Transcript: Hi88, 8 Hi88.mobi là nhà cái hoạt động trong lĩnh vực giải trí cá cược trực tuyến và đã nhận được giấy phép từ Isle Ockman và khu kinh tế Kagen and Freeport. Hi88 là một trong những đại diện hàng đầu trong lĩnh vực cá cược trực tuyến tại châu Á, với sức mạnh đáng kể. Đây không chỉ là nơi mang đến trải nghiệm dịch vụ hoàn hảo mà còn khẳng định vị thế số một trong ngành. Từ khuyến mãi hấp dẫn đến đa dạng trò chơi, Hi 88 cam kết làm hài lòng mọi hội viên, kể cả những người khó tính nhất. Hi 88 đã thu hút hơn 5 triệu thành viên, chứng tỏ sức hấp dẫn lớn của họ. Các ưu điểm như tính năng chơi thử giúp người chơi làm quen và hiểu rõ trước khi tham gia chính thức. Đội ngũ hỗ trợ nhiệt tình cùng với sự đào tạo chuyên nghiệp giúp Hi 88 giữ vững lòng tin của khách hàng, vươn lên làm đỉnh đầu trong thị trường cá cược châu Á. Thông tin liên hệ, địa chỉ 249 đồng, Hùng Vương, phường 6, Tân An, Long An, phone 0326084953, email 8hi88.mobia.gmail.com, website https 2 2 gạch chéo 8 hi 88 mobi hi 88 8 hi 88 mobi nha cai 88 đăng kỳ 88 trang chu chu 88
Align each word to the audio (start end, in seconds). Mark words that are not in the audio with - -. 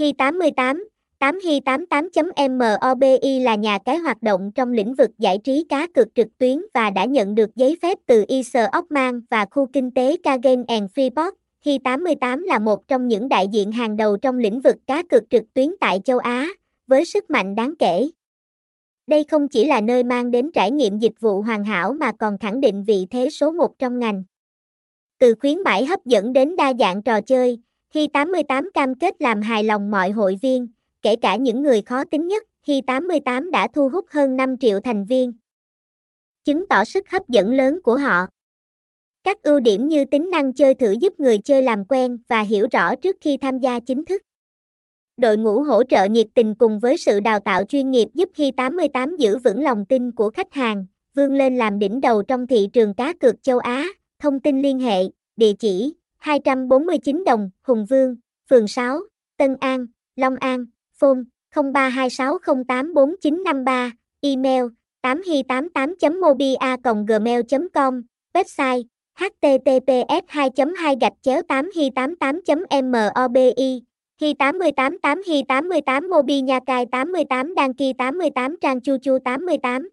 Hi88, 0.00 0.84
8 1.18 1.38
Hi88.mobi 1.38 3.42
là 3.42 3.54
nhà 3.54 3.78
cái 3.84 3.96
hoạt 3.96 4.22
động 4.22 4.50
trong 4.54 4.72
lĩnh 4.72 4.94
vực 4.94 5.10
giải 5.18 5.38
trí 5.44 5.64
cá 5.68 5.86
cược 5.94 6.14
trực 6.14 6.26
tuyến 6.38 6.62
và 6.74 6.90
đã 6.90 7.04
nhận 7.04 7.34
được 7.34 7.56
giấy 7.56 7.76
phép 7.82 7.98
từ 8.06 8.24
Isle 8.28 8.68
Ockman 8.78 9.20
và 9.30 9.46
khu 9.50 9.66
kinh 9.72 9.90
tế 9.90 10.16
Kagen 10.22 10.64
and 10.68 10.90
Freeport. 10.94 11.30
Hi88 11.64 12.44
là 12.44 12.58
một 12.58 12.88
trong 12.88 13.08
những 13.08 13.28
đại 13.28 13.48
diện 13.48 13.72
hàng 13.72 13.96
đầu 13.96 14.16
trong 14.16 14.38
lĩnh 14.38 14.60
vực 14.60 14.76
cá 14.86 15.02
cược 15.02 15.22
trực 15.30 15.42
tuyến 15.54 15.74
tại 15.80 16.00
châu 16.04 16.18
Á, 16.18 16.48
với 16.86 17.04
sức 17.04 17.30
mạnh 17.30 17.54
đáng 17.54 17.74
kể. 17.78 18.08
Đây 19.06 19.24
không 19.24 19.48
chỉ 19.48 19.64
là 19.64 19.80
nơi 19.80 20.04
mang 20.04 20.30
đến 20.30 20.50
trải 20.54 20.70
nghiệm 20.70 20.98
dịch 20.98 21.20
vụ 21.20 21.42
hoàn 21.42 21.64
hảo 21.64 21.92
mà 21.92 22.12
còn 22.12 22.38
khẳng 22.38 22.60
định 22.60 22.84
vị 22.84 23.06
thế 23.10 23.30
số 23.30 23.50
một 23.50 23.78
trong 23.78 23.98
ngành. 23.98 24.24
Từ 25.18 25.34
khuyến 25.40 25.62
mãi 25.62 25.86
hấp 25.86 26.04
dẫn 26.04 26.32
đến 26.32 26.56
đa 26.56 26.72
dạng 26.78 27.02
trò 27.02 27.20
chơi, 27.20 27.58
Hi 27.96 28.06
88 28.08 28.70
cam 28.74 28.94
kết 28.94 29.22
làm 29.22 29.42
hài 29.42 29.64
lòng 29.64 29.90
mọi 29.90 30.10
hội 30.10 30.38
viên, 30.42 30.68
kể 31.02 31.16
cả 31.16 31.36
những 31.36 31.62
người 31.62 31.82
khó 31.82 32.04
tính 32.04 32.28
nhất. 32.28 32.42
Hi 32.66 32.80
88 32.80 33.50
đã 33.50 33.68
thu 33.74 33.88
hút 33.88 34.04
hơn 34.10 34.36
5 34.36 34.58
triệu 34.58 34.80
thành 34.80 35.04
viên, 35.04 35.32
chứng 36.44 36.68
tỏ 36.68 36.84
sức 36.84 37.10
hấp 37.10 37.28
dẫn 37.28 37.54
lớn 37.54 37.78
của 37.82 37.96
họ. 37.96 38.26
Các 39.24 39.42
ưu 39.42 39.60
điểm 39.60 39.88
như 39.88 40.04
tính 40.04 40.30
năng 40.30 40.52
chơi 40.52 40.74
thử 40.74 40.92
giúp 40.92 41.20
người 41.20 41.38
chơi 41.38 41.62
làm 41.62 41.84
quen 41.84 42.18
và 42.28 42.40
hiểu 42.40 42.66
rõ 42.72 42.94
trước 42.94 43.16
khi 43.20 43.36
tham 43.36 43.58
gia 43.58 43.80
chính 43.80 44.04
thức. 44.04 44.22
Đội 45.16 45.36
ngũ 45.36 45.62
hỗ 45.62 45.84
trợ 45.84 46.04
nhiệt 46.04 46.26
tình 46.34 46.54
cùng 46.54 46.80
với 46.80 46.96
sự 46.96 47.20
đào 47.20 47.40
tạo 47.40 47.64
chuyên 47.64 47.90
nghiệp 47.90 48.08
giúp 48.14 48.28
Hi 48.34 48.50
88 48.50 49.16
giữ 49.16 49.38
vững 49.38 49.62
lòng 49.62 49.84
tin 49.84 50.12
của 50.12 50.30
khách 50.30 50.52
hàng, 50.52 50.86
vươn 51.14 51.34
lên 51.34 51.56
làm 51.56 51.78
đỉnh 51.78 52.00
đầu 52.00 52.22
trong 52.22 52.46
thị 52.46 52.68
trường 52.72 52.94
cá 52.94 53.12
cược 53.12 53.42
châu 53.42 53.58
Á. 53.58 53.86
Thông 54.18 54.40
tin 54.40 54.62
liên 54.62 54.78
hệ, 54.78 55.02
địa 55.36 55.52
chỉ 55.58 55.94
249 56.26 57.24
đồng, 57.24 57.50
Hùng 57.62 57.84
Vương, 57.90 58.16
phường 58.50 58.68
6, 58.68 59.00
Tân 59.36 59.56
An, 59.60 59.86
Long 60.16 60.36
An, 60.40 60.66
phone 61.00 61.22
0326084953, 61.54 63.90
email 64.20 64.64
8hi88.mobia.gmail.com, 65.02 68.02
website 68.34 68.82
https 69.18 70.22
2 70.28 70.50
2 70.76 70.96
gạch 71.00 71.12
chéo 71.22 71.42
8 71.48 71.70
hi 71.74 71.90
88 71.90 72.40
mobi 73.14 73.52
hi 74.20 74.34
88 74.34 74.98
8 75.02 75.22
hi 75.26 75.42
88 75.48 76.08
mobi 76.08 76.40
nha 76.40 76.60
cai 76.66 76.86
88 76.86 77.54
đăng 77.54 77.74
kỳ 77.74 77.92
88 77.92 78.56
trang 78.60 78.80
chu 78.80 78.96
chu 79.02 79.18
88 79.24 79.88